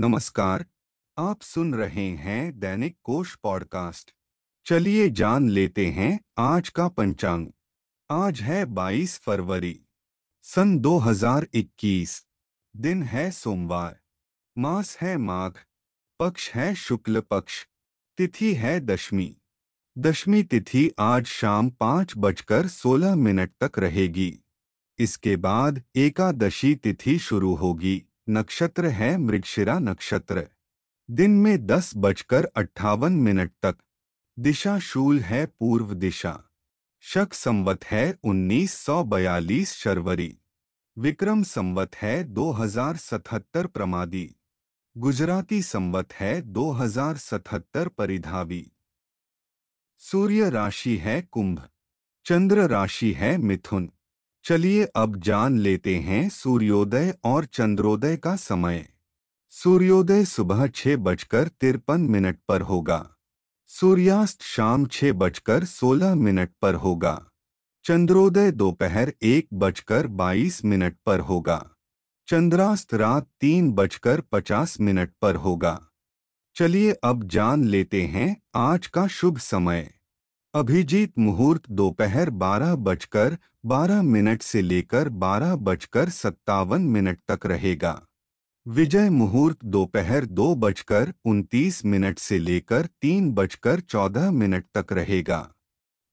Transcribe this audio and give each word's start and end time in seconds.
नमस्कार, 0.00 0.66
आप 1.18 1.42
सुन 1.42 1.74
रहे 1.74 2.10
हैं 2.10 2.58
दैनिक 2.58 2.96
कोश 3.04 3.36
पॉडकास्ट। 3.36 4.14
चलिए 4.66 5.10
जान 5.10 5.48
लेते 5.48 5.86
हैं 5.86 6.20
आज 6.38 6.68
का 6.68 6.88
पंचांग। 6.88 7.48
आज 8.10 8.40
है 8.40 8.64
22 8.64 9.18
फरवरी, 9.18 9.80
सन 10.42 10.78
2021 10.78 12.26
दिन 12.76 13.02
है 13.02 13.30
सोमवार, 13.30 14.00
मास 14.58 14.98
है 14.98 15.16
माघ, 15.16 15.52
पक्ष 16.20 16.50
है 16.50 16.74
शुक्ल 16.74 17.20
पक्ष, 17.20 17.66
तिथि 18.16 18.54
है 18.54 18.80
दशमी। 18.80 19.36
दशमी 19.98 20.42
तिथि 20.42 20.90
आज 20.98 21.26
शाम 21.26 21.70
पाँच 21.70 22.14
बजकर 22.16 22.66
सोलह 22.66 23.14
मिनट 23.14 23.52
तक 23.64 23.78
रहेगी। 23.78 24.38
इसके 24.98 25.36
बाद 25.36 25.82
एकादशी 25.96 26.74
तिथि 26.74 27.18
शुरू 27.18 27.54
होगी। 27.54 28.07
नक्षत्र 28.30 28.86
है 28.86 29.16
मृगशिरा 29.16 29.78
नक्षत्र। 29.78 30.48
दिन 31.10 31.30
में 31.30 31.66
दस 31.66 31.92
बजकर 31.96 32.44
अट्ठावन 32.44 33.12
मिनट 33.12 33.52
तक। 33.62 33.76
दिशा 34.38 34.78
शूल 34.78 35.20
है 35.20 35.46
पूर्व 35.46 35.94
दिशा। 35.94 36.44
शक 37.00 37.32
संवत 37.32 37.84
है 37.84 38.18
उन्नीस 38.22 38.72
सौ 38.72 39.04
बयालीस 39.04 39.72
शर्वरी। 39.72 40.38
विक्रम 40.98 41.42
संवत 41.42 41.96
है 41.96 42.24
2077 42.24 43.66
प्रमादी। 43.66 44.34
गुजराती 44.98 45.62
संवत 45.62 46.12
है 46.12 46.42
2077 46.42 47.88
परिधावी। 47.88 48.72
सूर्य 49.98 50.50
राशि 50.50 50.96
है 50.96 51.22
कुंभ। 51.22 51.68
चंद्र 52.24 52.68
राशि 52.68 53.12
है 53.12 53.36
मिथुन। 53.36 53.92
चलिए 54.48 54.84
अब 54.84 55.16
जान 55.16 55.58
लेते 55.58 55.96
हैं 55.96 56.28
सूर्योदय 56.28 57.14
और 57.24 57.44
चंद्रोदय 57.44 58.16
का 58.16 58.36
समय। 58.36 58.88
सूर्योदय 59.50 60.24
सुबह 60.24 60.66
छह 60.66 60.96
बजकर 60.96 61.48
तिरपन 61.48 62.00
मिनट 62.00 62.38
पर 62.48 62.60
होगा। 62.60 63.10
सूर्यास्त 63.66 64.42
शाम 64.42 64.86
छह 64.86 65.12
बजकर 65.12 65.64
सोलह 65.64 66.14
मिनट 66.14 66.50
पर 66.62 66.74
होगा। 66.74 67.26
चंद्रोदय 67.84 68.50
दोपहर 68.50 69.12
एक 69.22 69.48
बजकर 69.54 70.06
बाईस 70.06 70.64
मिनट 70.64 70.96
पर 71.06 71.20
होगा। 71.20 71.70
चंद्रास्त 72.28 72.94
रात 72.94 73.28
तीन 73.40 73.72
बजकर 73.72 74.20
पचास 74.20 74.80
मिनट 74.80 75.12
पर 75.22 75.34
होगा। 75.34 75.88
चलिए 76.54 76.92
अब 76.92 77.24
जान 77.24 77.64
लेते 77.64 78.02
हैं 78.02 78.42
आज 78.54 78.86
का 78.86 79.06
शुभ 79.06 79.38
समय। 79.38 79.97
अभिजीत 80.54 81.18
मुहूर्त 81.18 81.62
दोपहर 81.70 82.30
बारह 82.30 82.74
बजकर 82.74 83.36
बारह 83.66 84.02
मिनट 84.02 84.42
से 84.42 84.62
लेकर 84.62 85.08
बारह 85.08 85.54
बजकर 85.56 86.08
सत्तावन 86.08 86.82
मिनट 86.82 87.18
तक 87.28 87.46
रहेगा। 87.46 88.06
विजय 88.66 89.10
मुहूर्त 89.10 89.64
दोपहर 89.64 90.24
दो 90.26 90.54
बजकर 90.54 91.12
उनतीस 91.24 91.84
मिनट 91.84 92.18
से 92.18 92.38
लेकर 92.38 92.86
तीन 93.02 93.30
बजकर 93.32 93.80
चौदह 93.80 94.30
मिनट 94.30 94.64
तक 94.74 94.92
रहेगा। 94.92 95.54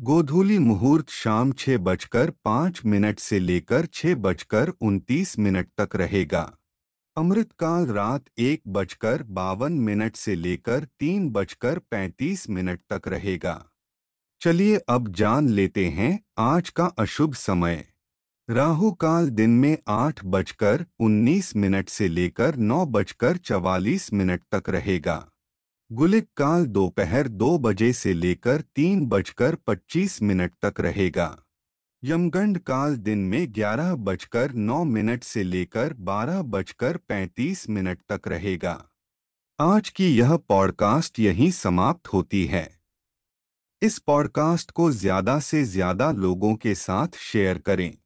गोधूली 0.00 0.58
मुहूर्त 0.58 1.10
शाम 1.10 1.52
छह 1.52 1.78
बजकर 1.78 2.30
पाँच 2.44 2.80
मिनट 2.84 3.18
से 3.18 3.38
लेकर 3.38 3.86
छह 3.86 4.14
बजकर 4.14 4.68
उनतीस 4.80 5.38
मिनट 5.38 5.68
तक 5.80 5.96
रहेगा। 5.96 6.50
अमृतकाल 7.16 7.86
रात 7.86 8.24
एक 8.38 8.62
बजकर 8.68 9.22
बावन 9.22 9.72
मिनट 9.72 10.16
से 10.16 10.34
लेकर 10.34 10.84
तीन 11.00 11.30
बजकर 11.30 11.78
पैंतीस 11.78 12.50
मिनट 12.50 12.80
तक 12.92 13.08
रहेगा। 13.08 13.68
चलिए 14.44 14.76
अब 14.76 15.08
जान 15.08 15.48
लेते 15.48 15.86
हैं 15.86 16.24
आज 16.38 16.68
का 16.68 16.84
अशुभ 16.84 17.34
समय। 17.34 17.88
राहु 18.50 18.92
काल 18.92 19.30
दिन 19.30 19.50
में 19.50 19.78
आठ 19.88 20.24
बजकर 20.24 20.86
उन्नीस 21.00 21.56
मिनट 21.56 21.88
से 21.88 22.08
लेकर 22.08 22.56
नौ 22.56 22.86
बजकर 22.86 23.36
चवालीस 23.36 24.12
मिनट 24.12 24.42
तक 24.54 24.70
रहेगा। 24.70 25.28
गुलिक 25.92 26.28
काल 26.36 26.66
दोपहर 26.66 27.28
दो 27.28 27.58
बजे 27.58 27.92
से 27.92 28.12
लेकर 28.12 28.60
तीन 28.60 29.06
बजकर 29.06 29.54
पच्चीस 29.54 30.22
मिनट 30.22 30.52
तक 30.64 30.80
रहेगा। 30.80 31.38
यमगंड 32.04 32.58
काल 32.58 32.96
दिन 32.96 33.18
में 33.18 33.54
ग्यारह 33.54 33.94
बजकर 33.94 34.52
नौ 34.52 34.84
मिनट 34.84 35.24
से 35.24 35.42
लेकर 35.42 35.92
बारह 35.92 36.42
बजकर 36.42 36.96
पैंतीस 36.96 37.70
मिनट 37.70 37.98
तक 38.12 38.28
रहेगा। 38.28 38.84
आज 39.60 39.88
की 39.88 40.16
यह 40.16 40.36
पॉडकास्ट 40.36 41.18
यहीं 41.18 41.50
समाप्त 41.50 42.08
होती 42.08 42.46
है। 42.46 42.81
इस 43.82 43.98
पॉडकास्ट 43.98 44.70
को 44.70 44.90
ज़्यादा 44.92 45.38
से 45.40 45.64
ज़्यादा 45.64 46.10
लोगों 46.10 46.54
के 46.54 46.74
साथ 46.74 47.16
शेयर 47.18 47.58
करें। 47.58 47.98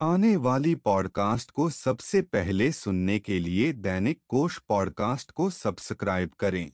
आने 0.00 0.36
वाली 0.36 0.74
पॉडकास्ट 0.74 1.50
को 1.50 1.70
सबसे 1.70 2.22
पहले 2.22 2.72
सुनने 2.72 3.18
के 3.18 3.38
लिए 3.38 3.72
दैनिक 3.72 4.20
कोश 4.28 4.58
पॉडकास्ट 4.58 5.30
को 5.30 5.50
सब्सक्राइब 5.50 6.30
करें। 6.40 6.70